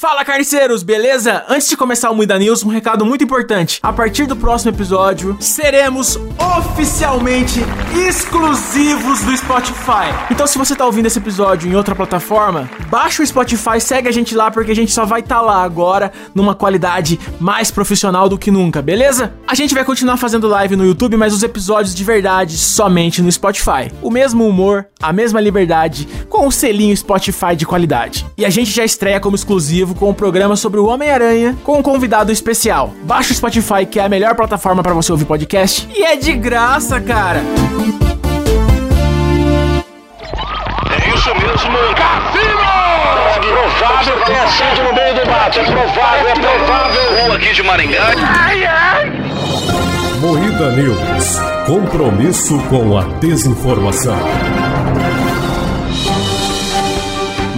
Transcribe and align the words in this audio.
Fala 0.00 0.24
carniceiros, 0.24 0.84
beleza? 0.84 1.44
Antes 1.48 1.68
de 1.68 1.76
começar 1.76 2.08
o 2.08 2.14
Muida 2.14 2.38
News, 2.38 2.62
um 2.62 2.68
recado 2.68 3.04
muito 3.04 3.24
importante. 3.24 3.80
A 3.82 3.92
partir 3.92 4.26
do 4.26 4.36
próximo 4.36 4.70
episódio, 4.70 5.36
seremos 5.40 6.16
oficialmente 6.56 7.58
exclusivos 8.06 9.22
do 9.22 9.36
Spotify. 9.36 10.06
Então 10.30 10.46
se 10.46 10.56
você 10.56 10.76
tá 10.76 10.86
ouvindo 10.86 11.06
esse 11.06 11.18
episódio 11.18 11.68
em 11.68 11.74
outra 11.74 11.96
plataforma, 11.96 12.70
baixa 12.88 13.24
o 13.24 13.26
Spotify, 13.26 13.80
segue 13.80 14.08
a 14.08 14.12
gente 14.12 14.36
lá 14.36 14.52
porque 14.52 14.70
a 14.70 14.76
gente 14.76 14.92
só 14.92 15.04
vai 15.04 15.18
estar 15.18 15.38
tá 15.38 15.42
lá 15.42 15.64
agora 15.64 16.12
numa 16.32 16.54
qualidade 16.54 17.18
mais 17.40 17.72
profissional 17.72 18.28
do 18.28 18.38
que 18.38 18.52
nunca, 18.52 18.80
beleza? 18.80 19.34
A 19.48 19.56
gente 19.56 19.74
vai 19.74 19.84
continuar 19.84 20.16
fazendo 20.16 20.46
live 20.46 20.76
no 20.76 20.86
YouTube, 20.86 21.16
mas 21.16 21.34
os 21.34 21.42
episódios 21.42 21.92
de 21.92 22.04
verdade 22.04 22.56
somente 22.56 23.20
no 23.20 23.32
Spotify. 23.32 23.90
O 24.00 24.12
mesmo 24.12 24.46
humor, 24.46 24.86
a 25.02 25.12
mesma 25.12 25.40
liberdade, 25.40 26.06
com 26.28 26.46
o 26.46 26.52
selinho 26.52 26.96
Spotify 26.96 27.56
de 27.56 27.66
qualidade. 27.66 28.24
E 28.36 28.44
a 28.44 28.50
gente 28.50 28.70
já 28.70 28.84
estreia 28.84 29.18
como 29.18 29.34
exclusivo 29.34 29.87
com 29.94 30.10
um 30.10 30.14
programa 30.14 30.56
sobre 30.56 30.80
o 30.80 30.86
Homem-Aranha 30.86 31.56
com 31.64 31.78
um 31.78 31.82
convidado 31.82 32.32
especial. 32.32 32.92
Baixa 33.02 33.32
o 33.32 33.36
Spotify, 33.36 33.86
que 33.86 33.98
é 34.00 34.04
a 34.04 34.08
melhor 34.08 34.34
plataforma 34.34 34.82
para 34.82 34.94
você 34.94 35.12
ouvir 35.12 35.24
podcast. 35.24 35.88
E 35.94 36.02
é 36.04 36.16
de 36.16 36.32
graça, 36.32 37.00
cara! 37.00 37.40
É 40.90 41.14
isso 41.14 41.34
mesmo, 41.34 41.78
Cassino! 41.94 42.58
É 43.34 43.40
provável 43.40 44.16
que 44.18 44.26
tenha 44.26 44.48
sido 44.48 44.84
no 44.84 44.92
meio 44.94 45.14
do 45.14 45.30
mato. 45.30 45.58
É 45.58 45.64
provável, 45.64 46.28
é 46.28 46.34
provável. 46.34 47.24
Rua 47.24 47.36
aqui 47.36 47.52
de 47.52 47.62
Maringá. 47.62 48.12
Ai, 48.16 48.64
ai! 48.64 49.12
Moída 50.20 50.72
News. 50.72 51.38
Compromisso 51.66 52.58
com 52.68 52.98
a 52.98 53.04
desinformação. 53.20 54.16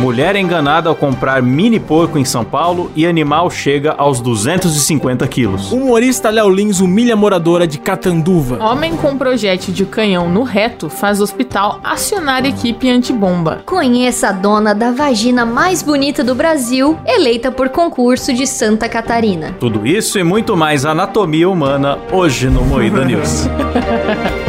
Mulher 0.01 0.35
enganada 0.35 0.89
ao 0.89 0.97
comprar 0.97 1.43
mini 1.43 1.79
porco 1.79 2.17
em 2.17 2.25
São 2.25 2.43
Paulo 2.43 2.91
e 2.97 3.05
animal 3.05 3.51
chega 3.51 3.93
aos 3.99 4.19
250 4.19 5.29
quilos. 5.29 5.71
Humorista 5.71 6.31
Léo 6.31 6.49
Lins 6.49 6.81
humilha 6.81 7.15
moradora 7.15 7.67
de 7.67 7.79
Catanduva. 7.79 8.65
Homem 8.65 8.97
com 8.97 9.19
projétil 9.19 9.75
de 9.75 9.85
canhão 9.85 10.31
no 10.31 10.43
reto 10.43 10.89
faz 10.89 11.21
hospital 11.21 11.81
acionar 11.85 12.47
equipe 12.47 12.89
antibomba. 12.89 13.63
Conheça 13.67 14.29
a 14.29 14.33
dona 14.33 14.75
da 14.75 14.91
vagina 14.91 15.45
mais 15.45 15.83
bonita 15.83 16.25
do 16.25 16.35
Brasil, 16.35 16.99
eleita 17.05 17.53
por 17.53 17.69
concurso 17.69 18.33
de 18.33 18.47
Santa 18.47 18.89
Catarina. 18.89 19.55
Tudo 19.61 19.87
isso 19.87 20.19
e 20.19 20.25
muito 20.25 20.57
mais 20.57 20.87
anatomia 20.87 21.47
humana 21.47 21.99
hoje 22.11 22.49
no 22.49 22.65
Moída 22.65 23.05
News. 23.05 23.47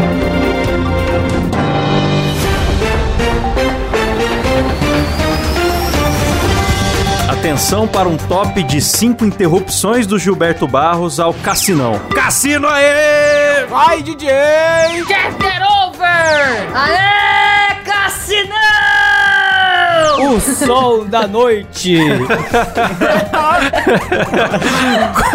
Atenção 7.62 7.88
para 7.88 8.10
um 8.10 8.18
top 8.18 8.64
de 8.64 8.82
5 8.82 9.24
interrupções 9.24 10.08
do 10.08 10.18
Gilberto 10.18 10.68
Barros 10.68 11.20
ao 11.20 11.32
Cassinão. 11.32 12.00
Cassino 12.10 12.68
aê! 12.68 13.68
Vai, 13.70 14.02
DJ! 14.02 14.30
Get 15.08 15.62
over! 15.86 16.68
Aê, 16.74 17.76
Cassinão! 17.86 18.58
O 20.36 20.42
sol 20.42 21.06
da 21.06 21.28
noite! 21.28 22.00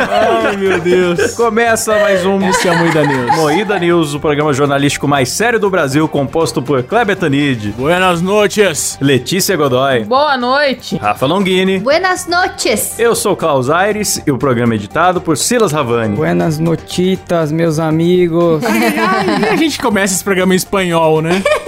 Ai, 0.08 0.56
meu 0.56 0.80
Deus. 0.80 1.34
Começa 1.34 1.98
mais 2.00 2.24
um 2.24 2.40
Esse 2.48 2.68
é 2.68 2.72
a 2.72 2.78
Moída 2.78 3.04
News. 3.06 3.36
Moída 3.36 3.78
News, 3.78 4.14
o 4.14 4.20
programa 4.20 4.52
jornalístico 4.52 5.06
mais 5.06 5.28
sério 5.28 5.58
do 5.58 5.70
Brasil, 5.70 6.06
composto 6.08 6.60
por 6.62 6.82
Kleber 6.82 7.16
Tanid, 7.16 7.72
Buenas 7.76 8.20
noches! 8.22 8.98
Letícia 9.00 9.56
Godoy, 9.56 10.04
Boa 10.04 10.36
noite! 10.36 10.96
Rafa 10.96 11.26
Longini. 11.26 11.78
Buenas 11.80 12.26
noches! 12.26 12.98
Eu 12.98 13.14
sou 13.14 13.36
Klaus 13.36 13.70
Aires 13.70 14.22
e 14.26 14.30
o 14.30 14.38
programa 14.38 14.74
é 14.74 14.76
editado 14.76 15.20
por 15.20 15.36
Silas 15.36 15.72
Ravani. 15.72 16.16
Buenas 16.16 16.58
notitas, 16.58 17.52
meus 17.52 17.78
amigos. 17.78 18.62
E 18.62 19.46
a 19.48 19.56
gente 19.56 19.78
começa 19.78 20.14
esse 20.14 20.24
programa 20.24 20.52
em 20.54 20.56
espanhol, 20.56 21.20
né? 21.22 21.42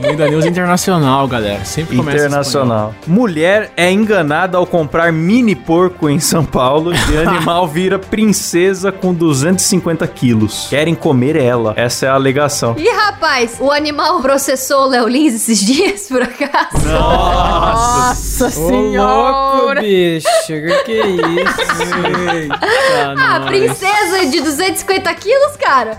Moída 0.00 0.28
News 0.28 0.44
internacional, 0.44 1.26
galera. 1.26 1.64
Sempre 1.64 1.96
começa 1.96 2.16
em 2.16 2.20
Internacional. 2.20 2.94
Mulher 3.06 3.72
é 3.76 3.90
enganada 3.90 4.56
ao 4.56 4.66
comprar 4.66 5.12
mini 5.12 5.54
porco 5.54 6.08
em 6.08 6.20
São 6.20 6.44
Paulo 6.44 6.92
e 6.94 7.16
animal 7.18 7.66
vira 7.66 7.98
princesa 7.98 8.92
com 8.92 9.12
250 9.12 10.06
quilos. 10.08 10.66
Querem 10.68 10.94
comer 10.94 11.36
ela. 11.36 11.74
Essa 11.76 12.06
é 12.06 12.08
a 12.08 12.14
alegação. 12.14 12.74
Ih, 12.78 12.88
rapaz, 12.88 13.56
o 13.60 13.70
animal 13.70 14.20
processou 14.20 14.82
o 14.82 14.88
Léo 14.88 15.08
Lins 15.08 15.34
esses 15.34 15.58
dias, 15.60 16.08
por 16.08 16.22
acaso? 16.22 16.86
Nossa 16.86 18.27
Ô, 18.46 18.50
senhora! 18.50 19.60
louco, 19.66 19.80
bicho. 19.80 20.26
Que 20.46 20.82
que 20.84 20.92
é 21.00 21.06
isso? 21.06 21.58
Eita, 22.32 22.58
Ah, 23.18 23.38
nós. 23.40 23.46
princesa 23.48 24.26
de 24.30 24.40
250 24.40 25.14
quilos, 25.14 25.56
cara? 25.56 25.96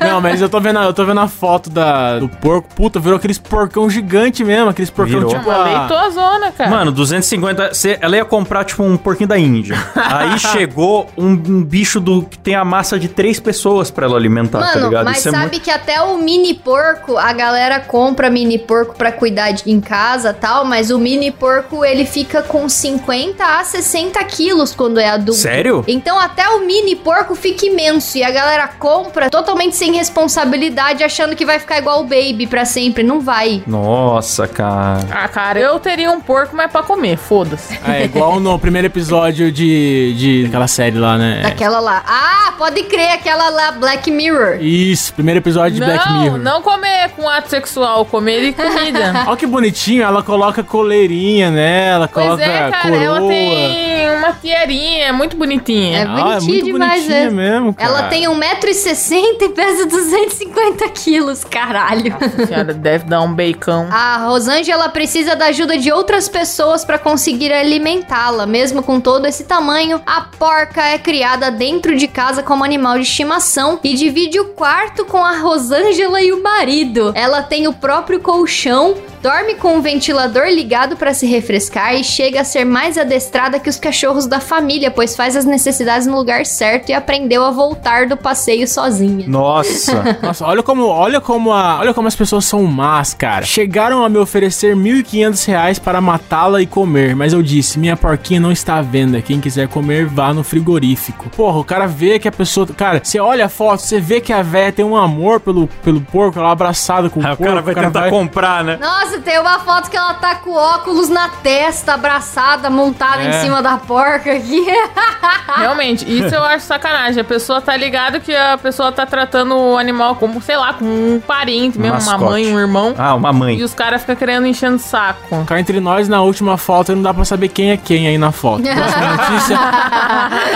Não, 0.00 0.20
mas 0.20 0.40
eu 0.40 0.48
tô 0.48 0.60
vendo, 0.60 0.78
a- 0.78 0.84
eu 0.84 0.94
tô 0.94 1.04
vendo 1.04 1.20
a 1.20 1.28
foto 1.28 1.68
da, 1.70 2.18
do 2.18 2.28
porco. 2.28 2.68
Puta, 2.74 2.98
virou 2.98 3.16
aqueles 3.16 3.38
porcão 3.38 3.88
gigante 3.90 4.44
mesmo. 4.44 4.70
Aqueles 4.70 4.90
porcão 4.90 5.14
Virou. 5.18 5.30
tipo. 5.30 5.48
Uma 5.48 5.54
a- 5.54 5.64
leitosona, 5.88 6.52
cara. 6.52 6.70
Mano, 6.70 6.92
250. 6.92 7.74
cê- 7.74 7.98
ela 8.00 8.16
ia 8.16 8.24
comprar, 8.24 8.64
tipo, 8.64 8.82
um 8.82 8.96
porquinho 8.96 9.28
da 9.28 9.38
Índia. 9.38 9.76
Aí 9.94 10.38
chegou 10.40 11.08
um, 11.16 11.30
um 11.32 11.64
bicho 11.64 12.00
do 12.00 12.22
que 12.22 12.38
tem 12.38 12.54
a 12.54 12.64
massa 12.64 12.98
de 12.98 13.08
três 13.08 13.38
pessoas 13.40 13.90
pra 13.90 14.06
ela 14.06 14.16
alimentar, 14.16 14.60
tá 14.60 14.66
Mano, 14.74 14.86
ligado? 14.88 15.04
mas 15.04 15.18
Isso 15.18 15.28
é 15.28 15.30
sabe 15.32 15.42
muito- 15.46 15.60
que 15.60 15.70
até 15.70 16.00
o 16.00 16.18
mini 16.18 16.54
porco, 16.54 17.16
a 17.16 17.32
galera 17.32 17.80
compra 17.80 18.30
mini 18.30 18.58
porco 18.58 18.94
pra 18.96 19.12
cuidar 19.12 19.50
de- 19.52 19.70
em 19.70 19.80
casa 19.80 20.32
tal, 20.32 20.64
mas 20.64 20.90
o 20.90 20.98
mini 20.98 21.30
porco 21.30 21.55
ele 21.84 22.04
fica 22.04 22.42
com 22.42 22.68
50 22.68 23.44
a 23.44 23.64
60 23.64 24.22
quilos 24.24 24.74
quando 24.74 24.98
é 24.98 25.08
adulto. 25.08 25.40
Sério? 25.40 25.84
Então 25.86 26.18
até 26.18 26.48
o 26.48 26.66
mini 26.66 26.96
porco 26.96 27.34
fica 27.34 27.66
imenso 27.66 28.18
e 28.18 28.24
a 28.24 28.30
galera 28.30 28.68
compra 28.68 29.30
totalmente 29.30 29.76
sem 29.76 29.94
responsabilidade, 29.94 31.04
achando 31.04 31.36
que 31.36 31.44
vai 31.44 31.58
ficar 31.58 31.78
igual 31.78 32.00
o 32.00 32.04
baby 32.04 32.46
pra 32.46 32.64
sempre. 32.64 33.02
Não 33.02 33.20
vai. 33.20 33.62
Nossa, 33.66 34.46
cara. 34.48 35.06
Ah, 35.10 35.28
cara, 35.28 35.58
eu 35.58 35.78
teria 35.78 36.10
um 36.10 36.20
porco, 36.20 36.56
mas 36.56 36.70
pra 36.70 36.82
comer, 36.82 37.16
foda-se. 37.16 37.78
É 37.86 38.04
igual 38.04 38.40
no 38.40 38.58
primeiro 38.58 38.86
episódio 38.86 39.52
de, 39.52 40.14
de 40.16 40.46
aquela 40.46 40.68
série 40.68 40.98
lá, 40.98 41.16
né? 41.16 41.40
Daquela 41.42 41.80
lá. 41.80 42.02
Ah, 42.06 42.54
pode 42.58 42.82
crer, 42.84 43.12
aquela 43.12 43.48
lá, 43.50 43.72
Black 43.72 44.10
Mirror. 44.10 44.58
Isso, 44.60 45.12
primeiro 45.14 45.38
episódio 45.38 45.72
de 45.78 45.84
Black 45.84 46.08
não, 46.08 46.22
Mirror. 46.22 46.38
não 46.38 46.62
comer 46.62 47.10
com 47.10 47.28
ato 47.28 47.48
sexual, 47.48 48.04
comer 48.04 48.46
de 48.46 48.52
comida. 48.52 49.24
Olha 49.26 49.36
que 49.36 49.46
bonitinho, 49.46 50.02
ela 50.02 50.22
coloca 50.22 50.62
coleirinha 50.62 51.45
nela, 51.50 52.08
pois 52.08 52.26
coloca 52.26 52.42
é, 52.44 52.70
cara, 52.70 52.82
coroa. 52.82 53.02
ela 53.02 53.20
tem 53.28 54.16
uma 54.18 54.32
tiarinha, 54.32 55.04
é 55.06 55.12
muito 55.12 55.36
bonitinha. 55.36 55.98
É 55.98 56.02
Ah, 56.06 56.36
é 56.36 56.40
muito 56.40 56.64
demais, 56.64 57.02
bonitinha 57.02 57.30
né? 57.30 57.50
mesmo, 57.50 57.74
cara. 57.74 57.88
Ela 57.90 58.02
tem 58.04 58.24
1,60m 58.28 59.42
e 59.42 59.48
pesa 59.50 59.86
250 59.86 60.88
quilos, 60.90 61.44
caralho. 61.44 62.14
A 62.20 62.46
senhora 62.46 62.74
deve 62.74 63.04
dar 63.04 63.22
um 63.22 63.32
bacon. 63.32 63.86
A 63.90 64.18
Rosângela 64.26 64.88
precisa 64.88 65.34
da 65.36 65.46
ajuda 65.46 65.76
de 65.78 65.90
outras 65.92 66.28
pessoas 66.28 66.84
para 66.84 66.98
conseguir 66.98 67.52
alimentá-la. 67.52 68.46
Mesmo 68.46 68.82
com 68.82 69.00
todo 69.00 69.26
esse 69.26 69.44
tamanho, 69.44 70.00
a 70.06 70.22
porca 70.38 70.82
é 70.82 70.98
criada 70.98 71.50
dentro 71.50 71.96
de 71.96 72.06
casa 72.08 72.42
como 72.42 72.64
animal 72.64 72.94
de 72.96 73.02
estimação 73.04 73.78
e 73.82 73.94
divide 73.94 74.38
o 74.40 74.46
quarto 74.46 75.04
com 75.04 75.24
a 75.24 75.36
Rosângela 75.38 76.20
e 76.20 76.32
o 76.32 76.42
marido. 76.42 77.12
Ela 77.14 77.42
tem 77.42 77.66
o 77.68 77.72
próprio 77.72 78.20
colchão, 78.20 78.94
dorme 79.22 79.54
com 79.54 79.78
o 79.78 79.82
ventilador 79.82 80.46
ligado 80.46 80.96
para 80.96 81.14
se 81.14 81.26
refrescar 81.36 81.94
e 81.94 82.02
chega 82.02 82.40
a 82.40 82.44
ser 82.44 82.64
mais 82.64 82.98
adestrada 82.98 83.58
que 83.58 83.68
os 83.68 83.78
cachorros 83.78 84.26
da 84.26 84.40
família, 84.40 84.90
pois 84.90 85.14
faz 85.14 85.36
as 85.36 85.44
necessidades 85.44 86.06
no 86.06 86.16
lugar 86.16 86.44
certo 86.44 86.90
e 86.90 86.92
aprendeu 86.92 87.44
a 87.44 87.50
voltar 87.50 88.06
do 88.06 88.16
passeio 88.16 88.66
sozinha. 88.66 89.26
Nossa. 89.28 90.18
Nossa, 90.22 90.44
olha 90.46 90.62
como, 90.62 90.86
olha 90.86 91.20
como 91.20 91.52
a, 91.52 91.78
olha 91.78 91.94
como 91.94 92.08
as 92.08 92.16
pessoas 92.16 92.44
são 92.44 92.62
más, 92.64 93.14
cara. 93.14 93.44
Chegaram 93.44 94.04
a 94.04 94.08
me 94.08 94.18
oferecer 94.18 94.74
1.500 94.74 95.46
reais 95.46 95.78
para 95.78 96.00
matá-la 96.00 96.60
e 96.60 96.66
comer, 96.66 97.14
mas 97.14 97.32
eu 97.32 97.42
disse, 97.42 97.78
minha 97.78 97.96
porquinha 97.96 98.40
não 98.40 98.50
está 98.50 98.76
à 98.76 98.82
venda. 98.82 99.20
Quem 99.20 99.40
quiser 99.40 99.68
comer, 99.68 100.06
vá 100.06 100.32
no 100.32 100.42
frigorífico. 100.42 101.28
Porra, 101.30 101.58
o 101.58 101.64
cara 101.64 101.86
vê 101.86 102.18
que 102.18 102.28
a 102.28 102.32
pessoa, 102.32 102.66
cara, 102.66 103.00
você 103.02 103.20
olha 103.20 103.46
a 103.46 103.48
foto, 103.48 103.82
você 103.82 104.00
vê 104.00 104.20
que 104.20 104.32
a 104.32 104.42
véia 104.42 104.72
tem 104.72 104.84
um 104.84 104.96
amor 104.96 105.40
pelo, 105.40 105.68
pelo 105.84 106.00
porco, 106.00 106.38
ela 106.38 106.50
abraçada 106.50 107.10
com 107.10 107.20
o 107.20 107.22
o 107.22 107.26
porco. 107.26 107.44
cara 107.44 107.62
vai 107.62 107.74
tentar 107.74 108.10
comprar, 108.10 108.64
né? 108.64 108.78
Nossa, 108.80 109.18
tem 109.20 109.38
uma 109.38 109.58
foto 109.60 109.90
que 109.90 109.96
ela 109.96 110.14
tá 110.14 110.36
com 110.36 110.52
óculos 110.52 111.08
na 111.08 111.25
testa, 111.28 111.94
abraçada, 111.94 112.68
montada 112.70 113.22
É. 113.22 113.28
em 113.28 113.32
cima 113.42 113.62
da 113.62 113.76
porca 113.76 114.32
aqui. 114.32 114.64
Realmente, 115.56 116.04
isso 116.04 116.34
eu 116.34 116.42
acho 116.44 116.64
sacanagem. 116.66 117.20
A 117.20 117.24
pessoa 117.24 117.60
tá 117.60 117.76
ligado 117.76 118.20
que 118.20 118.34
a 118.34 118.58
pessoa 118.58 118.90
tá 118.92 119.06
tratando 119.06 119.56
o 119.56 119.76
animal 119.78 120.16
como, 120.16 120.40
sei 120.42 120.56
lá, 120.56 120.74
como 120.74 120.90
um 120.90 121.20
parente 121.20 121.78
mesmo, 121.78 121.94
uma 121.98 122.00
Mascote. 122.12 122.24
mãe, 122.24 122.52
um 122.52 122.58
irmão. 122.58 122.94
Ah, 122.98 123.14
uma 123.14 123.32
mãe. 123.32 123.56
E 123.56 123.62
os 123.64 123.74
caras 123.74 124.00
ficam 124.02 124.16
querendo 124.16 124.46
enchendo 124.46 124.76
o 124.76 124.78
saco. 124.78 125.44
Cá 125.46 125.58
entre 125.60 125.80
nós, 125.80 126.08
na 126.08 126.20
última 126.22 126.56
foto, 126.56 126.94
não 126.94 127.02
dá 127.02 127.14
pra 127.14 127.24
saber 127.24 127.48
quem 127.48 127.70
é 127.70 127.76
quem 127.76 128.06
aí 128.08 128.18
na 128.18 128.32
foto. 128.32 128.62
Próxima 128.66 129.16
notícia. 129.16 129.58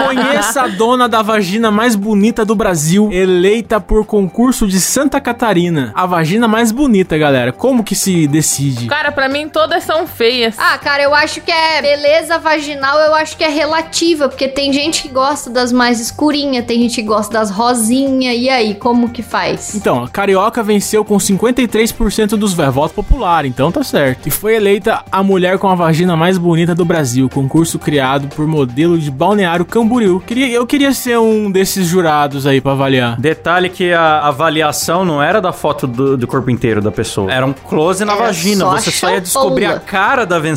Conheça 0.06 0.62
a 0.62 0.68
dona 0.68 1.08
da 1.08 1.22
vagina 1.22 1.70
mais 1.70 1.94
bonita 1.94 2.44
do 2.44 2.54
Brasil, 2.54 3.08
eleita 3.12 3.80
por 3.80 4.04
concurso 4.04 4.66
de 4.66 4.80
Santa 4.80 5.20
Catarina. 5.20 5.92
A 5.94 6.06
vagina 6.06 6.46
mais 6.48 6.72
bonita, 6.72 7.16
galera. 7.16 7.52
Como 7.52 7.84
que 7.84 7.94
se 7.94 8.26
decide. 8.26 8.86
Cara, 8.86 9.12
pra 9.12 9.28
mim 9.28 9.48
todas 9.48 9.84
são 9.84 10.06
feias. 10.06 10.56
Ah, 10.62 10.76
cara, 10.76 11.02
eu 11.02 11.14
acho 11.14 11.40
que 11.40 11.50
é 11.50 11.80
beleza 11.80 12.38
vaginal, 12.38 12.98
eu 12.98 13.14
acho 13.14 13.34
que 13.34 13.42
é 13.42 13.48
relativa, 13.48 14.28
porque 14.28 14.46
tem 14.46 14.70
gente 14.72 15.02
que 15.02 15.08
gosta 15.08 15.48
das 15.48 15.72
mais 15.72 15.98
escurinhas, 16.00 16.66
tem 16.66 16.80
gente 16.80 16.96
que 16.96 17.02
gosta 17.02 17.32
das 17.32 17.50
rosinhas, 17.50 18.36
e 18.36 18.50
aí, 18.50 18.74
como 18.74 19.08
que 19.08 19.22
faz? 19.22 19.74
Então, 19.74 20.04
a 20.04 20.08
Carioca 20.08 20.62
venceu 20.62 21.02
com 21.02 21.16
53% 21.16 22.36
dos 22.36 22.52
votos 22.52 22.70
voto 22.80 22.94
popular, 22.94 23.46
então 23.46 23.72
tá 23.72 23.82
certo. 23.82 24.26
E 24.26 24.30
foi 24.30 24.54
eleita 24.54 25.02
a 25.10 25.22
mulher 25.22 25.58
com 25.58 25.68
a 25.68 25.74
vagina 25.74 26.14
mais 26.14 26.36
bonita 26.36 26.74
do 26.74 26.84
Brasil, 26.84 27.28
concurso 27.28 27.78
criado 27.78 28.28
por 28.28 28.46
modelo 28.46 28.98
de 28.98 29.10
Balneário 29.10 29.64
Camboriú. 29.64 30.20
Queria, 30.20 30.48
eu 30.48 30.66
queria 30.66 30.92
ser 30.92 31.18
um 31.18 31.50
desses 31.50 31.86
jurados 31.86 32.46
aí 32.46 32.60
pra 32.60 32.72
avaliar. 32.72 33.18
Detalhe 33.18 33.68
que 33.70 33.92
a 33.92 34.20
avaliação 34.20 35.04
não 35.04 35.22
era 35.22 35.40
da 35.40 35.52
foto 35.52 35.86
do, 35.86 36.16
do 36.16 36.26
corpo 36.26 36.50
inteiro 36.50 36.80
da 36.80 36.92
pessoa. 36.92 37.32
Era 37.32 37.46
um 37.46 37.52
close 37.52 38.04
na 38.04 38.12
Era 38.12 38.24
vagina. 38.24 38.64
só 38.64 38.70
a 38.70 38.80
Você 38.80 38.90
só 38.90 39.10
ia 39.10 39.20
descobrir 39.20 39.66
a 39.66 39.80
cara 39.80 40.24
da 40.24 40.38
vencedora 40.38 40.49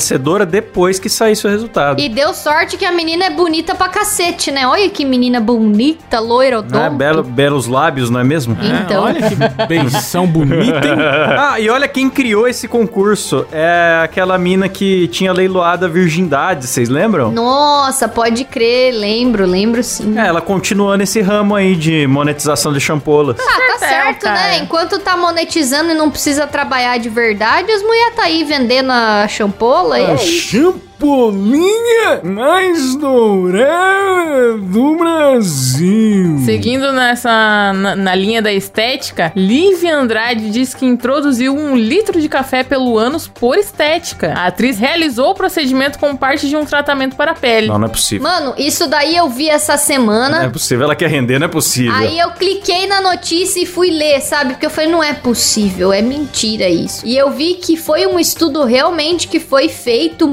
depois 0.45 0.99
que 0.99 1.09
saísse 1.09 1.45
o 1.45 1.49
resultado. 1.49 1.99
E 1.99 2.09
deu 2.09 2.33
sorte 2.33 2.77
que 2.77 2.85
a 2.85 2.91
menina 2.91 3.25
é 3.25 3.29
bonita 3.29 3.75
pra 3.75 3.87
cacete, 3.89 4.51
né? 4.51 4.67
Olha 4.67 4.89
que 4.89 5.03
menina 5.05 5.39
bonita, 5.39 6.19
loira, 6.19 6.61
Né? 6.61 6.67
odonto. 6.67 6.95
Belo, 6.95 7.23
belos 7.23 7.67
lábios, 7.67 8.09
não 8.09 8.19
é 8.19 8.23
mesmo? 8.23 8.57
Então. 8.61 9.03
Olha 9.03 9.21
que 9.29 9.35
benção 9.67 10.25
bonita, 10.27 10.87
hein? 10.87 10.97
Ah, 11.53 11.59
e 11.59 11.69
olha 11.69 11.87
quem 11.87 12.09
criou 12.09 12.47
esse 12.47 12.67
concurso. 12.67 13.45
É 13.51 13.99
aquela 14.03 14.37
mina 14.37 14.69
que 14.69 15.07
tinha 15.09 15.31
leiloado 15.33 15.85
a 15.85 15.89
virgindade, 15.89 16.67
vocês 16.67 16.89
lembram? 16.89 17.31
Nossa, 17.31 18.07
pode 18.07 18.43
crer, 18.45 18.93
lembro, 18.93 19.45
lembro 19.45 19.83
sim. 19.83 20.17
É, 20.17 20.27
ela 20.27 20.41
continua 20.41 20.95
nesse 20.97 21.21
ramo 21.21 21.55
aí 21.55 21.75
de 21.75 22.07
monetização 22.07 22.71
de 22.73 22.79
champolas. 22.79 23.35
Ah, 23.39 23.73
tá 23.73 23.79
certo, 23.79 24.25
né? 24.25 24.57
Enquanto 24.59 24.99
tá 24.99 25.17
monetizando 25.17 25.91
e 25.91 25.93
não 25.93 26.09
precisa 26.09 26.45
trabalhar 26.47 26.97
de 26.97 27.09
verdade, 27.09 27.71
as 27.71 27.81
mulheres 27.81 28.15
tá 28.15 28.23
aí 28.23 28.43
vendendo 28.43 28.91
a 28.91 29.27
champola 29.27 29.72
e 29.99 30.03
é 30.03 30.15
isso. 30.15 30.81
Champolinha 31.03 32.21
mais 32.23 32.95
dourada 32.95 34.57
do 34.57 34.95
Brasil. 34.95 36.37
Seguindo 36.45 36.93
nessa 36.93 37.73
na, 37.73 37.93
na 37.93 38.15
linha 38.15 38.41
da 38.41 38.53
estética, 38.53 39.33
Lívia 39.35 39.97
Andrade 39.97 40.49
diz 40.49 40.73
que 40.73 40.85
introduziu 40.85 41.53
um 41.53 41.75
litro 41.75 42.21
de 42.21 42.29
café 42.29 42.63
pelo 42.63 42.97
ânus 42.97 43.27
por 43.27 43.57
estética. 43.57 44.33
A 44.33 44.47
atriz 44.47 44.79
realizou 44.79 45.31
o 45.31 45.33
procedimento 45.33 45.99
como 45.99 46.17
parte 46.17 46.47
de 46.47 46.55
um 46.55 46.63
tratamento 46.63 47.17
para 47.17 47.31
a 47.31 47.35
pele. 47.35 47.67
Não, 47.67 47.77
não 47.77 47.87
é 47.87 47.91
possível. 47.91 48.23
Mano, 48.23 48.53
isso 48.57 48.87
daí 48.87 49.17
eu 49.17 49.27
vi 49.29 49.49
essa 49.49 49.73
Não 49.73 49.79
semana. 49.79 50.43
é 50.45 50.49
possível, 50.49 50.85
ela 50.85 50.95
quer 50.95 51.09
render, 51.09 51.37
não 51.37 51.47
é 51.47 51.49
possível. 51.49 51.93
Aí 51.93 52.17
eu 52.17 52.31
cliquei 52.31 52.87
na 52.87 53.01
notícia 53.01 53.61
e 53.61 53.65
fui 53.65 53.91
ler, 53.91 54.21
sabe? 54.21 54.53
Porque 54.53 54.65
eu 54.65 54.69
falei, 54.69 54.89
não 54.89 55.03
é 55.03 55.13
possível, 55.13 55.91
é 55.91 56.01
mentira 56.01 56.69
isso. 56.69 57.05
E 57.05 57.17
eu 57.17 57.29
vi 57.29 57.55
que 57.55 57.75
foi 57.75 58.07
um 58.07 58.17
estudo 58.17 58.63
realmente 58.63 59.27
que 59.27 59.41
foi 59.41 59.67
feito 59.67 60.27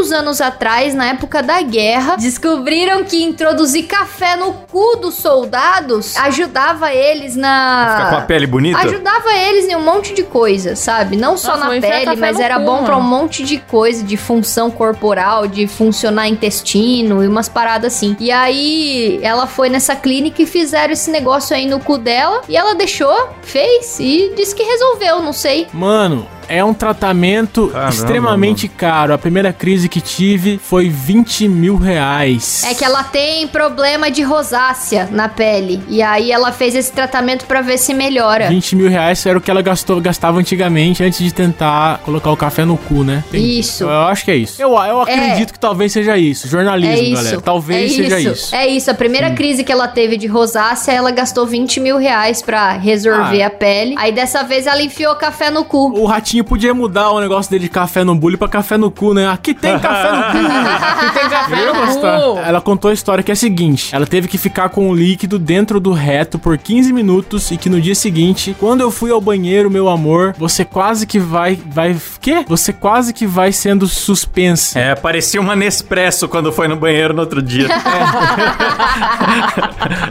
muitos 0.00 0.12
anos 0.12 0.40
atrás, 0.40 0.94
na 0.94 1.08
época 1.08 1.42
da 1.42 1.60
guerra. 1.60 2.16
Descobriram 2.16 3.04
que 3.04 3.22
introduzir 3.22 3.84
café 3.84 4.36
no 4.36 4.52
cu 4.52 4.96
dos 4.96 5.16
soldados 5.16 6.16
ajudava 6.16 6.92
eles 6.92 7.36
na. 7.36 7.96
Ficar 7.96 8.10
com 8.10 8.16
a 8.16 8.20
pele 8.22 8.46
bonita? 8.46 8.78
Ajudava 8.78 9.32
eles 9.32 9.68
em 9.68 9.76
um 9.76 9.84
monte 9.84 10.14
de 10.14 10.22
coisa, 10.22 10.74
sabe? 10.74 11.16
Não 11.16 11.36
só 11.36 11.56
Nossa, 11.56 11.74
na 11.74 11.80
pele, 11.80 12.16
mas 12.16 12.40
era 12.40 12.58
cu, 12.58 12.64
bom 12.64 12.84
pra 12.84 12.96
um 12.96 13.02
monte 13.02 13.44
de 13.44 13.58
coisa, 13.58 14.02
de 14.02 14.16
função 14.16 14.70
corporal, 14.70 15.46
de 15.46 15.66
funcionar 15.66 16.28
intestino 16.28 17.22
e 17.22 17.28
umas 17.28 17.48
paradas 17.48 17.94
assim. 17.94 18.16
E 18.18 18.30
aí 18.30 19.20
ela 19.22 19.46
foi 19.46 19.68
nessa 19.68 19.94
clínica 19.94 20.42
e 20.42 20.46
fizeram 20.46 20.92
esse 20.92 21.10
negócio 21.10 21.54
aí 21.54 21.66
no 21.66 21.80
cu 21.80 21.98
dela 21.98 22.42
e 22.48 22.56
ela 22.56 22.74
deixou, 22.74 23.28
fez 23.42 23.98
e 24.00 24.32
disse 24.34 24.54
que 24.54 24.62
resolveu, 24.62 25.20
não 25.20 25.32
sei. 25.32 25.66
Mano, 25.72 26.26
é 26.50 26.64
um 26.64 26.74
tratamento 26.74 27.68
Caramba, 27.68 27.90
extremamente 27.90 28.68
caro. 28.68 29.14
A 29.14 29.18
primeira 29.18 29.52
crise 29.52 29.88
que 29.88 30.00
tive 30.00 30.58
foi 30.58 30.88
20 30.88 31.48
mil 31.48 31.76
reais. 31.76 32.64
É 32.64 32.74
que 32.74 32.84
ela 32.84 33.02
tem 33.04 33.46
problema 33.48 34.10
de 34.10 34.22
rosácea 34.22 35.08
na 35.10 35.28
pele 35.28 35.82
e 35.88 36.02
aí 36.02 36.30
ela 36.32 36.52
fez 36.52 36.74
esse 36.74 36.92
tratamento 36.92 37.44
pra 37.46 37.60
ver 37.60 37.78
se 37.78 37.94
melhora. 37.94 38.48
20 38.48 38.76
mil 38.76 38.88
reais 38.90 39.24
era 39.24 39.38
o 39.38 39.40
que 39.40 39.50
ela 39.50 39.62
gastou, 39.62 40.00
gastava 40.00 40.38
antigamente 40.38 41.02
antes 41.04 41.20
de 41.20 41.32
tentar 41.32 41.98
colocar 42.04 42.30
o 42.30 42.36
café 42.36 42.64
no 42.64 42.76
cu, 42.76 43.04
né? 43.04 43.22
Isso. 43.32 43.84
Eu 43.84 43.90
acho 44.02 44.24
que 44.24 44.30
é 44.30 44.36
isso. 44.36 44.60
Eu, 44.60 44.70
eu 44.72 45.02
acredito 45.02 45.52
que 45.52 45.58
talvez 45.58 45.92
seja 45.92 46.16
isso. 46.18 46.48
Jornalismo, 46.48 46.94
É 46.94 47.00
isso. 47.00 47.14
galera. 47.22 47.40
Talvez 47.40 47.92
é 47.92 47.94
seja 47.94 48.20
isso. 48.20 48.32
isso. 48.32 48.54
É 48.54 48.66
isso. 48.66 48.90
A 48.90 48.94
primeira 48.94 49.30
crise 49.30 49.62
que 49.62 49.70
ela 49.72 49.86
teve 49.88 50.16
de 50.16 50.26
rosácea, 50.26 50.92
ela 50.92 51.10
gastou 51.10 51.46
20 51.46 51.78
mil 51.80 51.96
reais 51.96 52.42
pra 52.42 52.72
resolver 52.72 53.42
Ah. 53.42 53.46
a 53.46 53.50
pele. 53.50 53.94
Aí 53.98 54.12
dessa 54.12 54.42
vez 54.42 54.66
ela 54.66 54.82
enfiou 54.82 55.14
café 55.14 55.50
no 55.50 55.64
cu. 55.64 55.92
O 55.98 56.06
ratinho 56.06 56.39
podia 56.44 56.74
mudar 56.74 57.10
o 57.10 57.20
negócio 57.20 57.50
dele 57.50 57.64
de 57.64 57.70
café 57.70 58.04
no 58.04 58.14
bullying 58.14 58.36
pra 58.36 58.48
café 58.48 58.76
no 58.76 58.90
cu, 58.90 59.14
né? 59.14 59.28
Aqui 59.28 59.54
tem 59.54 59.78
café 59.78 60.10
no 60.12 60.22
cu. 60.22 60.38
Aqui 60.90 61.18
tem 61.18 61.28
café 61.28 61.66
no 61.66 61.72
cu. 62.00 62.38
Ela 62.38 62.60
contou 62.60 62.90
a 62.90 62.94
história 62.94 63.22
que 63.22 63.30
é 63.30 63.34
a 63.34 63.36
seguinte: 63.36 63.94
ela 63.94 64.06
teve 64.06 64.28
que 64.28 64.38
ficar 64.38 64.68
com 64.68 64.90
o 64.90 64.94
líquido 64.94 65.38
dentro 65.38 65.78
do 65.80 65.92
reto 65.92 66.38
por 66.38 66.58
15 66.58 66.92
minutos 66.92 67.50
e 67.50 67.56
que 67.56 67.68
no 67.68 67.80
dia 67.80 67.94
seguinte, 67.94 68.54
quando 68.58 68.80
eu 68.80 68.90
fui 68.90 69.10
ao 69.10 69.20
banheiro, 69.20 69.70
meu 69.70 69.88
amor, 69.88 70.34
você 70.38 70.64
quase 70.64 71.06
que 71.06 71.18
vai. 71.18 71.58
Vai. 71.66 71.96
Quê? 72.20 72.44
Você 72.48 72.72
quase 72.72 73.12
que 73.12 73.26
vai 73.26 73.52
sendo 73.52 73.86
suspensa. 73.86 74.78
É, 74.78 74.94
parecia 74.94 75.40
uma 75.40 75.56
Nespresso 75.56 76.28
quando 76.28 76.52
foi 76.52 76.68
no 76.68 76.76
banheiro 76.76 77.12
no 77.14 77.20
outro 77.20 77.42
dia. 77.42 77.68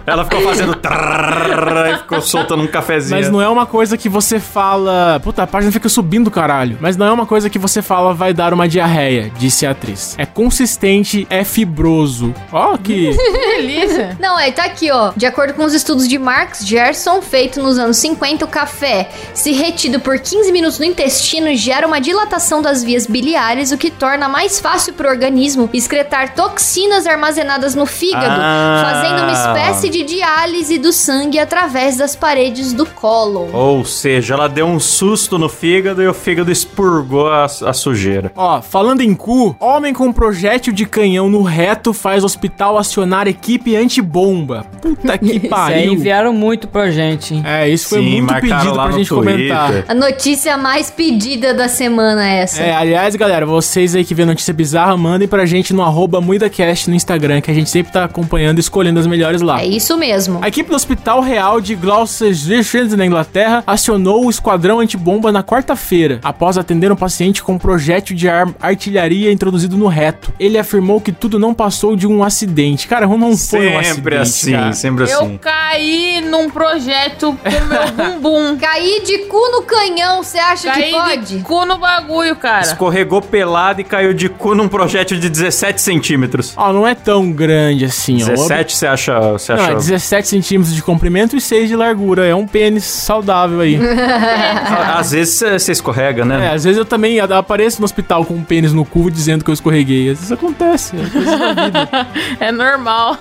ela 0.05 0.23
ficou 0.25 0.41
fazendo 0.41 0.75
trrr, 0.75 1.93
e 1.93 1.97
ficou 1.97 2.21
soltando 2.21 2.63
um 2.63 2.67
cafezinho. 2.67 3.19
Mas 3.19 3.29
não 3.29 3.41
é 3.41 3.49
uma 3.49 3.65
coisa 3.65 3.97
que 3.97 4.09
você 4.09 4.39
fala. 4.39 5.19
Puta, 5.23 5.43
a 5.43 5.47
página 5.47 5.71
fica 5.71 5.89
subindo, 5.89 6.18
caralho. 6.31 6.77
Mas 6.81 6.97
não 6.97 7.05
é 7.05 7.11
uma 7.11 7.25
coisa 7.25 7.49
que 7.49 7.57
você 7.59 7.81
fala 7.81 8.13
vai 8.13 8.33
dar 8.33 8.53
uma 8.53 8.67
diarreia, 8.67 9.31
disse 9.37 9.65
a 9.65 9.71
atriz. 9.71 10.15
É 10.17 10.25
consistente, 10.25 11.25
é 11.29 11.43
fibroso. 11.43 12.33
Ó, 12.51 12.77
que. 12.77 13.09
Que 13.19 13.31
delícia. 13.61 14.17
Não, 14.19 14.39
é, 14.39 14.51
tá 14.51 14.63
aqui, 14.65 14.91
ó. 14.91 15.11
De 15.15 15.25
acordo 15.25 15.53
com 15.53 15.63
os 15.63 15.73
estudos 15.73 16.07
de 16.07 16.17
Marx 16.17 16.65
Gerson, 16.65 17.21
feito 17.21 17.61
nos 17.61 17.77
anos 17.77 17.97
50, 17.97 18.45
o 18.45 18.47
café, 18.47 19.09
se 19.33 19.51
retido 19.51 19.99
por 19.99 20.19
15 20.19 20.51
minutos 20.51 20.79
no 20.79 20.85
intestino, 20.85 21.53
gera 21.55 21.85
uma 21.87 21.99
dilatação 22.01 22.61
das 22.61 22.83
vias 22.83 23.05
biliares, 23.05 23.71
o 23.71 23.77
que 23.77 23.89
torna 23.91 24.27
mais 24.27 24.59
fácil 24.59 24.93
pro 24.93 25.07
organismo 25.09 25.69
excretar 25.73 26.33
toxinas 26.33 27.05
armazenadas 27.07 27.75
no 27.75 27.85
fígado, 27.85 28.25
Ah. 28.27 28.81
fazendo 28.91 29.23
uma 29.23 29.31
espécie 29.31 29.89
de 29.89 30.03
diálise 30.03 30.77
do 30.77 30.91
sangue 30.91 31.39
através 31.39 31.97
das 31.97 32.15
paredes 32.15 32.73
do 32.73 32.85
cólon. 32.85 33.49
Ou 33.53 33.85
seja, 33.85 34.33
ela 34.33 34.47
deu 34.49 34.65
um 34.65 34.79
susto 34.79 35.37
no 35.37 35.49
fígado 35.49 35.98
e 36.01 36.07
o 36.07 36.13
fígado 36.13 36.51
expurgou 36.51 37.27
a, 37.27 37.45
a 37.45 37.73
sujeira. 37.73 38.31
Ó, 38.35 38.61
falando 38.61 39.01
em 39.01 39.13
cu, 39.13 39.55
homem 39.59 39.93
com 39.93 40.11
projétil 40.11 40.71
de 40.73 40.85
canhão 40.85 41.29
no 41.29 41.41
reto 41.41 41.93
faz 41.93 42.23
hospital 42.23 42.77
acionar 42.77 43.27
equipe 43.27 43.75
antibomba. 43.75 44.65
Puta 44.81 45.17
que 45.17 45.25
Isso 45.37 45.45
aí 45.45 45.49
pariu. 45.49 45.93
enviaram 45.93 46.33
muito 46.33 46.67
pra 46.67 46.89
gente, 46.91 47.33
hein? 47.35 47.43
É, 47.45 47.67
isso 47.69 47.89
foi 47.89 47.99
Sim, 47.99 48.09
muito 48.21 48.31
marcaram 48.31 48.57
pedido 48.59 48.75
lá 48.75 48.83
pra 48.87 48.97
gente 48.97 49.09
Twitter. 49.09 49.33
comentar. 49.33 49.85
A 49.87 49.93
notícia 49.93 50.57
mais 50.57 50.89
pedida 50.89 51.53
da 51.53 51.67
semana 51.67 52.27
é 52.27 52.41
essa. 52.41 52.61
É, 52.61 52.73
aliás, 52.73 53.15
galera, 53.15 53.45
vocês 53.45 53.95
aí 53.95 54.03
que 54.05 54.13
vê 54.13 54.25
notícia 54.25 54.53
bizarra, 54.53 54.95
mandem 54.97 55.27
pra 55.27 55.45
gente 55.45 55.73
no 55.73 55.81
arroba 55.81 56.19
MuidaCast 56.21 56.89
no 56.89 56.95
Instagram, 56.95 57.41
que 57.41 57.51
a 57.51 57.53
gente 57.53 57.69
sempre 57.69 57.91
tá 57.91 58.03
acompanhando 58.05 58.57
e 58.57 58.61
escolhendo 58.61 58.99
as 58.99 59.07
melhores 59.07 59.41
lá. 59.41 59.61
É 59.61 59.65
isso 59.65 59.97
mesmo. 59.97 60.39
A 60.41 60.47
equipe 60.47 60.69
do 60.69 60.75
Hospital 60.75 61.21
Real 61.21 61.59
de 61.61 61.75
Gloucestershire, 61.75 62.95
na 62.95 63.05
Inglaterra, 63.05 63.63
acionou 63.65 64.25
o 64.25 64.29
esquadrão 64.29 64.79
antibomba 64.79 65.31
na 65.31 65.43
quarta-feira, 65.43 65.88
após 66.23 66.57
atender 66.57 66.91
um 66.91 66.95
paciente 66.95 67.41
com 67.43 67.53
um 67.53 67.57
projétil 67.57 68.15
de 68.15 68.27
ar- 68.29 68.49
artilharia 68.59 69.31
introduzido 69.31 69.77
no 69.77 69.87
reto. 69.87 70.31
Ele 70.39 70.57
afirmou 70.57 70.99
que 71.01 71.11
tudo 71.11 71.37
não 71.39 71.53
passou 71.53 71.95
de 71.95 72.07
um 72.07 72.23
acidente. 72.23 72.87
Cara, 72.87 73.07
não 73.07 73.35
foi 73.37 73.67
um 73.69 73.77
acidente. 73.79 73.87
Sempre 73.95 74.17
assim, 74.17 74.51
cara. 74.51 74.73
sempre 74.73 75.03
Eu 75.11 75.19
assim. 75.21 75.37
caí 75.37 76.21
num 76.21 76.49
projeto 76.49 77.37
com 77.43 77.65
meu 77.65 77.91
bumbum. 78.11 78.57
Cair 78.59 79.03
de 79.03 79.17
cu 79.19 79.37
no 79.51 79.61
canhão, 79.63 80.23
você 80.23 80.37
acha 80.39 80.71
que 80.71 80.79
Caí 80.81 80.91
pode? 80.91 81.37
de 81.37 81.43
cu 81.43 81.65
no 81.65 81.77
bagulho, 81.77 82.35
cara. 82.35 82.61
Escorregou 82.61 83.21
pelado 83.21 83.81
e 83.81 83.83
caiu 83.83 84.13
de 84.13 84.29
cu 84.29 84.53
num 84.55 84.67
projétil 84.67 85.19
de 85.19 85.29
17 85.29 85.81
centímetros. 85.81 86.53
Ó, 86.55 86.71
não 86.73 86.85
é 86.87 86.93
tão 86.95 87.31
grande 87.31 87.85
assim, 87.85 88.21
ó. 88.23 88.27
17 88.27 88.75
você 88.75 88.87
acha, 88.87 89.19
você 89.31 89.53
Não, 89.53 89.61
acha 89.63 89.71
é 89.71 89.75
17 89.75 90.27
centímetros 90.27 90.75
de 90.75 90.81
comprimento 90.81 91.35
e 91.35 91.41
6 91.41 91.69
de 91.69 91.75
largura. 91.75 92.25
É 92.25 92.35
um 92.35 92.45
pênis 92.47 92.83
saudável 92.83 93.59
aí. 93.61 93.79
Às 94.97 95.11
vezes 95.11 95.39
você 95.39 95.71
escorrega, 95.79 96.21
É, 96.21 96.25
né? 96.25 96.51
às 96.53 96.63
vezes 96.63 96.77
eu 96.77 96.85
também 96.85 97.19
apareço 97.19 97.79
no 97.81 97.85
hospital 97.85 98.23
com 98.25 98.33
um 98.35 98.43
pênis 98.43 98.73
no 98.73 98.85
cu 98.85 99.09
dizendo 99.09 99.43
que 99.43 99.49
eu 99.49 99.53
escorreguei. 99.53 100.09
Às 100.11 100.17
vezes 100.19 100.31
acontece. 100.31 100.95
coisas 101.11 101.39
da 101.39 101.53
vida. 101.53 101.89
É 102.39 102.51
normal. 102.51 103.17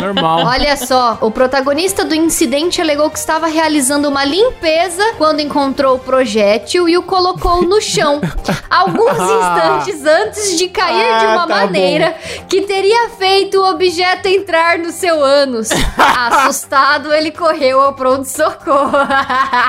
Normal. 0.00 0.44
Olha 0.46 0.76
só, 0.76 1.18
o 1.20 1.30
protagonista 1.30 2.04
do 2.04 2.14
incidente 2.14 2.80
alegou 2.80 3.10
que 3.10 3.18
estava 3.18 3.46
realizando 3.46 4.08
uma 4.08 4.24
limpeza 4.24 5.02
quando 5.18 5.40
encontrou 5.40 5.96
o 5.96 5.98
projétil 5.98 6.88
e 6.88 6.96
o 6.96 7.02
colocou 7.02 7.62
no 7.62 7.80
chão. 7.80 8.20
Alguns 8.70 9.12
instantes 9.12 10.04
antes 10.04 10.58
de 10.58 10.68
cair 10.68 11.18
de 11.20 11.26
Ah, 11.26 11.34
uma 11.34 11.46
tá 11.46 11.54
maneira 11.56 12.14
que 12.48 12.62
teria 12.62 13.08
feito 13.10 13.58
o 13.60 13.70
objeto 13.70 14.26
entrar 14.28 14.78
no 14.78 14.90
seu 14.90 15.22
ânus. 15.22 15.68
Assustado, 15.98 17.12
ele 17.12 17.30
correu 17.30 17.80
ao 17.80 17.92
pronto-socorro. 17.94 18.90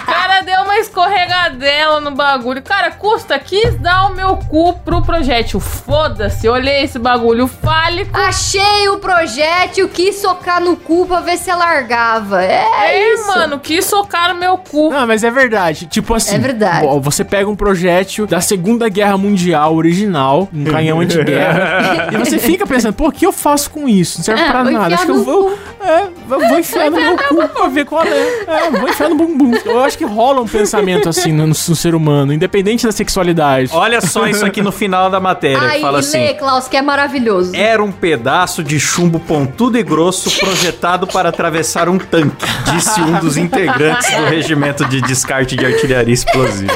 Cara 0.05 0.41
uma 0.75 0.79
escorregadela 0.81 1.99
no 2.01 2.11
bagulho. 2.11 2.61
Cara, 2.61 2.91
custa, 2.91 3.37
quis 3.39 3.75
dar 3.75 4.11
o 4.11 4.15
meu 4.15 4.35
cu 4.37 4.73
pro 4.79 5.01
projétil. 5.01 5.59
Foda-se, 5.59 6.47
olhei 6.49 6.83
esse 6.83 6.99
bagulho 6.99 7.47
fálico. 7.47 8.17
Achei 8.17 8.89
o 8.89 8.97
projétil, 8.97 9.87
quis 9.89 10.17
socar 10.17 10.61
no 10.61 10.75
cu 10.75 11.05
pra 11.05 11.21
ver 11.21 11.37
se 11.37 11.51
largava. 11.53 12.43
É, 12.43 12.65
É, 12.89 13.13
isso. 13.13 13.27
mano, 13.27 13.59
quis 13.59 13.85
socar 13.85 14.33
no 14.33 14.39
meu 14.39 14.57
cu. 14.57 14.89
Não, 14.91 15.07
mas 15.07 15.23
é 15.23 15.31
verdade. 15.31 15.85
Tipo 15.87 16.13
assim. 16.13 16.35
É 16.35 16.39
verdade. 16.39 16.85
Você 17.01 17.23
pega 17.23 17.49
um 17.49 17.55
projétil 17.55 18.27
da 18.27 18.41
Segunda 18.41 18.89
Guerra 18.89 19.17
Mundial 19.17 19.75
original, 19.75 20.49
um 20.53 20.65
canhão 20.65 20.99
anti-guerra, 21.01 22.09
e 22.11 22.17
você 22.17 22.37
fica 22.37 22.65
pensando, 22.67 22.93
pô, 22.93 23.07
o 23.07 23.11
que 23.11 23.25
eu 23.25 23.31
faço 23.31 23.69
com 23.69 23.87
isso? 23.87 24.17
Não 24.19 24.25
serve 24.25 24.41
É, 24.41 24.49
pra 24.51 24.63
nada. 24.63 24.95
Acho 24.95 25.05
que 25.05 25.11
eu 25.11 25.23
vou. 25.23 25.57
É, 25.85 26.03
eu 26.03 26.39
vou 26.39 26.59
enfiar 26.59 26.89
no 26.89 26.97
meu 26.97 27.15
cu 27.15 27.47
pra 27.47 27.67
ver 27.67 27.85
qual 27.85 28.03
é. 28.03 28.45
É, 28.47 28.71
vou 28.71 28.89
enfiar 28.89 29.09
no 29.09 29.15
bumbum. 29.15 29.53
Eu 29.63 29.83
acho 29.83 29.97
que 29.97 30.03
rola 30.03 30.41
um 30.41 30.47
pensamento 30.47 31.07
assim 31.07 31.31
no, 31.31 31.45
no 31.45 31.53
ser 31.53 31.93
humano, 31.93 32.33
independente 32.33 32.85
da 32.85 32.91
sexualidade. 32.91 33.69
Olha 33.71 34.01
só 34.01 34.25
isso 34.27 34.43
aqui 34.43 34.61
no 34.61 34.71
final 34.71 35.11
da 35.11 35.19
matéria. 35.19 35.61
Aí, 35.61 35.81
fala 35.81 35.99
lê, 35.99 35.99
assim. 35.99 36.33
Klaus, 36.39 36.67
que 36.67 36.75
é 36.75 36.81
maravilhoso. 36.81 37.55
Era 37.55 37.83
um 37.83 37.91
pedaço 37.91 38.63
de 38.63 38.79
chumbo 38.79 39.19
pontudo 39.19 39.77
e 39.77 39.83
grosso 39.83 40.31
projetado 40.39 41.05
para 41.05 41.29
atravessar 41.29 41.87
um 41.87 41.99
tanque, 41.99 42.45
disse 42.73 42.99
um 43.01 43.19
dos 43.19 43.37
integrantes 43.37 44.09
do 44.15 44.25
regimento 44.25 44.85
de 44.85 45.01
descarte 45.01 45.55
de 45.55 45.65
artilharia 45.65 46.13
explosiva. 46.13 46.73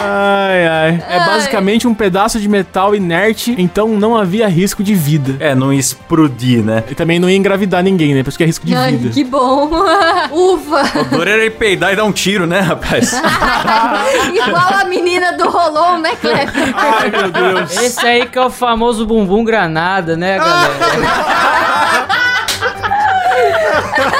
Ai, 0.00 0.66
ai. 0.66 1.04
É 1.08 1.18
basicamente 1.26 1.86
um 1.86 1.94
pedaço 1.94 2.40
de 2.40 2.48
metal 2.48 2.94
inerte, 2.94 3.54
então 3.58 3.88
não 3.88 4.16
havia 4.16 4.48
risco 4.48 4.82
de 4.82 4.94
vida. 4.94 5.36
É, 5.40 5.54
não 5.54 5.72
explodir, 5.72 6.62
né? 6.62 6.84
E 6.90 6.94
também 6.94 7.18
não 7.18 7.28
ia 7.28 7.36
engravidar 7.36 7.82
ninguém, 7.82 8.14
né? 8.14 8.22
Por 8.22 8.28
isso 8.30 8.38
que 8.38 8.44
é 8.44 8.46
risco 8.46 8.66
de 8.66 8.74
Ai, 8.74 8.96
vida. 8.96 9.14
que 9.14 9.24
bom. 9.24 9.70
Ufa. 10.32 11.00
O 11.00 11.04
dor 11.04 11.28
era 11.28 11.42
ele 11.42 11.50
peidar 11.50 11.92
e 11.92 11.96
dar 11.96 12.04
um 12.04 12.12
tiro, 12.12 12.46
né, 12.46 12.60
rapaz? 12.60 13.12
Igual 14.32 14.80
a 14.80 14.84
menina 14.84 15.32
do 15.32 15.48
Rolon, 15.48 15.98
né, 15.98 16.10
Kleber? 16.20 16.48
Ai, 16.74 17.10
meu 17.10 17.30
Deus. 17.30 17.76
Esse 17.76 18.06
aí 18.06 18.26
que 18.26 18.38
é 18.38 18.44
o 18.44 18.50
famoso 18.50 19.06
bumbum 19.06 19.44
granada, 19.44 20.16
né, 20.16 20.38
galera? 20.38 22.14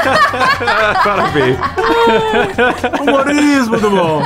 Parabéns. 1.05 1.59
Humorismo 3.01 3.79
do 3.79 3.91
bom. 3.91 4.23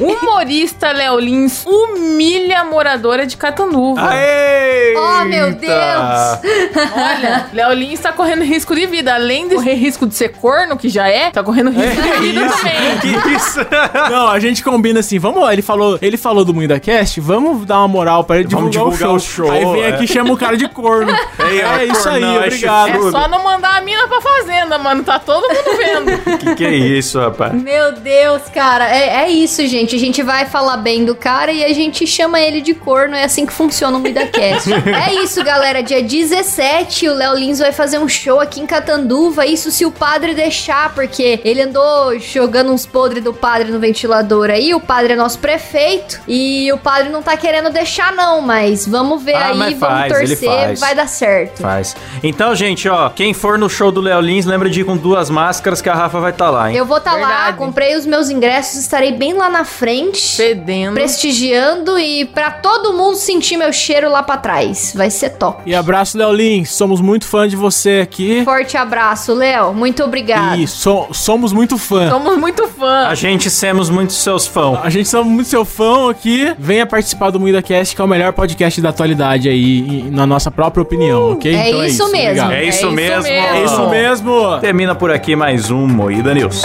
Humorista 0.00 0.92
Léo 0.92 1.18
Lins 1.18 1.64
humilha 1.66 2.64
moradora 2.64 3.26
de 3.26 3.36
Catanduva. 3.36 4.08
Aê! 4.10 4.94
Oh, 4.96 5.24
meu 5.24 5.52
Deus. 5.52 5.72
Olha, 5.72 7.46
Léo 7.52 7.72
Lins 7.72 8.00
tá 8.00 8.12
correndo 8.12 8.44
risco 8.44 8.74
de 8.74 8.86
vida. 8.86 9.14
Além 9.14 9.48
de 9.48 9.54
correr 9.54 9.74
risco 9.74 10.06
de 10.06 10.14
ser 10.14 10.30
corno, 10.30 10.76
que 10.76 10.88
já 10.88 11.08
é, 11.08 11.30
tá 11.30 11.42
correndo 11.42 11.70
risco 11.70 12.02
de 12.02 12.18
vida 12.18 12.48
também. 12.48 12.98
Que 13.00 13.30
isso? 13.30 13.60
Não, 14.10 14.28
a 14.28 14.38
gente 14.38 14.62
combina 14.62 15.00
assim, 15.00 15.18
vamos, 15.18 15.50
ele 15.50 15.62
falou, 15.62 15.98
ele 16.02 16.16
falou 16.16 16.44
do 16.44 16.54
Muida 16.54 16.78
Cast, 16.78 17.20
vamos 17.20 17.64
dar 17.66 17.78
uma 17.78 17.88
moral 17.88 18.24
pra 18.24 18.38
ele 18.38 18.48
Vamos 18.48 18.70
divulgar, 18.70 18.92
divulgar 18.92 19.14
o 19.14 19.16
o 19.16 19.20
show. 19.20 19.50
Aí 19.50 19.64
vem 19.64 19.82
é. 19.82 19.88
aqui 19.88 20.04
e 20.04 20.08
chama 20.08 20.32
o 20.32 20.36
cara 20.36 20.56
de 20.56 20.68
corno. 20.68 21.12
Ó, 21.38 21.76
é 21.78 21.86
isso 21.86 22.08
aí, 22.08 22.20
cornão, 22.20 22.34
é 22.34 22.46
obrigado. 22.46 23.08
É 23.08 23.10
só 23.10 23.28
não 23.28 23.42
mandar 23.42 23.78
a 23.78 23.80
mina 23.80 24.06
pra 24.08 24.20
fazenda, 24.20 24.78
mano. 24.78 25.02
Tá 25.02 25.11
todo 25.18 25.42
mundo 25.48 25.76
vendo. 25.76 26.22
Que 26.42 26.54
que 26.56 26.64
é 26.64 26.74
isso, 26.74 27.18
rapaz? 27.20 27.52
Meu 27.54 27.92
Deus, 27.92 28.42
cara. 28.52 28.88
É, 28.88 29.24
é 29.24 29.28
isso, 29.30 29.66
gente. 29.66 29.94
A 29.94 29.98
gente 29.98 30.22
vai 30.22 30.46
falar 30.46 30.76
bem 30.78 31.04
do 31.04 31.14
cara 31.14 31.52
e 31.52 31.64
a 31.64 31.72
gente 31.72 32.06
chama 32.06 32.40
ele 32.40 32.60
de 32.60 32.74
corno. 32.74 33.14
É 33.14 33.24
assim 33.24 33.46
que 33.46 33.52
funciona 33.52 33.96
o 33.96 34.00
MidaCast. 34.00 34.70
é 34.72 35.14
isso, 35.22 35.42
galera. 35.44 35.82
Dia 35.82 36.02
17, 36.02 37.08
o 37.08 37.14
Léo 37.14 37.34
Lins 37.36 37.58
vai 37.58 37.72
fazer 37.72 37.98
um 37.98 38.08
show 38.08 38.40
aqui 38.40 38.60
em 38.60 38.66
Catanduva. 38.66 39.46
Isso 39.46 39.70
se 39.70 39.84
o 39.84 39.90
padre 39.90 40.34
deixar, 40.34 40.92
porque 40.94 41.40
ele 41.44 41.62
andou 41.62 42.18
jogando 42.18 42.72
uns 42.72 42.86
podres 42.86 43.22
do 43.22 43.32
padre 43.32 43.70
no 43.70 43.78
ventilador 43.78 44.50
aí. 44.50 44.74
O 44.74 44.80
padre 44.80 45.12
é 45.12 45.16
nosso 45.16 45.38
prefeito 45.38 46.20
e 46.26 46.70
o 46.72 46.78
padre 46.78 47.08
não 47.10 47.22
tá 47.22 47.36
querendo 47.36 47.70
deixar, 47.70 48.12
não. 48.12 48.40
Mas 48.40 48.86
vamos 48.86 49.22
ver 49.22 49.34
Ah, 49.34 49.48
aí, 49.48 49.56
mas 49.56 49.78
vamos 49.78 49.98
faz, 49.98 50.12
ele 50.20 50.36
torcer. 50.36 50.48
faz. 50.50 50.80
Vai 50.80 50.94
dar 50.94 51.08
certo. 51.08 51.62
Faz. 51.62 51.96
Então, 52.22 52.54
gente, 52.54 52.88
ó, 52.88 53.08
quem 53.10 53.32
for 53.34 53.58
no 53.58 53.68
show 53.68 53.90
do 53.92 54.00
Léo 54.00 54.20
Lins, 54.20 54.44
lembra 54.46 54.68
de 54.68 54.80
ir 54.80 54.84
com 54.84 54.96
duas 55.02 55.28
máscaras 55.28 55.82
que 55.82 55.88
a 55.88 55.94
Rafa 55.94 56.20
vai 56.20 56.30
estar 56.30 56.48
lá, 56.50 56.70
hein? 56.70 56.76
Eu 56.76 56.86
vou 56.86 56.96
estar 56.96 57.12
lá, 57.14 57.26
Verdade. 57.26 57.56
comprei 57.58 57.96
os 57.96 58.06
meus 58.06 58.30
ingressos, 58.30 58.80
estarei 58.80 59.12
bem 59.12 59.34
lá 59.34 59.48
na 59.50 59.64
frente. 59.64 60.36
Fedendo. 60.36 60.94
prestigiando 60.94 61.98
e 61.98 62.24
pra 62.26 62.50
todo 62.50 62.92
mundo 62.92 63.16
sentir 63.16 63.56
meu 63.56 63.72
cheiro 63.72 64.10
lá 64.10 64.22
pra 64.22 64.36
trás. 64.36 64.92
Vai 64.96 65.10
ser 65.10 65.30
top. 65.30 65.62
E 65.66 65.74
abraço, 65.74 66.16
Léo 66.16 66.32
Lins. 66.32 66.70
Somos 66.70 67.00
muito 67.00 67.26
fã 67.26 67.46
de 67.48 67.56
você 67.56 68.00
aqui. 68.02 68.44
Forte 68.44 68.76
abraço, 68.76 69.34
Léo. 69.34 69.74
Muito 69.74 70.02
obrigado. 70.04 70.58
E 70.58 70.66
so- 70.66 71.08
somos 71.12 71.52
muito 71.52 71.76
fã. 71.78 72.08
Somos 72.10 72.36
muito 72.38 72.66
fã. 72.68 73.06
A 73.08 73.14
gente 73.14 73.50
somos 73.50 73.90
muito 73.90 74.12
seus 74.12 74.46
fãs. 74.46 74.78
A 74.82 74.90
gente 74.90 75.08
somos 75.08 75.32
muito 75.32 75.48
seu 75.48 75.64
fã 75.64 76.10
aqui. 76.10 76.54
Venha 76.58 76.86
participar 76.86 77.30
do 77.30 77.40
Muida 77.40 77.60
Cast, 77.62 77.94
que 77.96 78.00
é 78.00 78.04
o 78.04 78.08
melhor 78.08 78.32
podcast 78.32 78.80
da 78.80 78.90
atualidade 78.90 79.48
aí, 79.48 79.78
e- 80.06 80.10
na 80.10 80.26
nossa 80.26 80.50
própria 80.50 80.82
opinião, 80.82 81.32
ok? 81.32 81.54
é 81.54 81.70
isso 81.86 82.02
mesmo. 82.10 82.26
obrigado. 82.28 82.52
É 82.52 82.64
isso, 82.64 82.78
isso 82.78 82.90
mesmo. 82.92 83.22
mesmo. 83.22 83.28
É 83.56 83.64
isso 83.64 83.88
mesmo. 83.88 84.58
Termina 84.82 84.98
por 84.98 85.12
aqui 85.12 85.36
mais 85.36 85.70
um 85.70 85.86
Moída 85.86 86.34
News. 86.34 86.60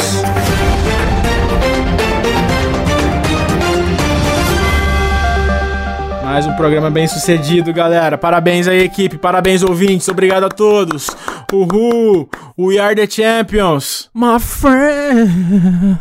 Mais 6.23 6.47
um 6.47 6.53
programa 6.55 6.89
bem 6.89 7.07
sucedido, 7.07 7.71
galera. 7.71 8.17
Parabéns 8.17 8.67
aí, 8.67 8.85
equipe. 8.85 9.19
Parabéns, 9.19 9.61
ouvintes. 9.61 10.07
Obrigado 10.07 10.47
a 10.47 10.49
todos. 10.49 11.11
Uhul. 11.53 12.27
We 12.57 12.79
are 12.79 12.95
the 12.95 13.05
champions. 13.05 14.09
My 14.15 14.39
friend. 14.39 15.99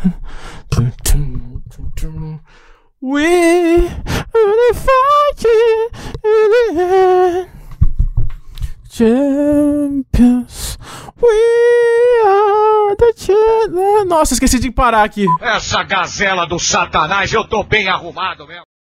We 2.99 3.87
are 3.87 4.73
fighting 4.73 5.89
in 6.23 6.51
the 6.51 6.81
end. 6.81 7.56
Champions. 8.97 10.75
We 11.21 11.37
are 12.25 12.95
the 12.95 13.13
champions. 13.15 14.07
Nossa, 14.07 14.33
esqueci 14.33 14.57
de 14.57 14.71
parar 14.71 15.03
aqui. 15.03 15.27
Essa 15.39 15.83
gazela 15.83 16.47
do 16.47 16.57
satanás, 16.57 17.31
eu 17.31 17.47
tô 17.47 17.63
bem 17.63 17.87
arrumado 17.87 18.47
mesmo. 18.47 18.66